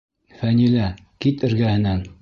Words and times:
Фәнилә, 0.39 0.89
кит 1.27 1.47
эргәһенән. 1.51 2.07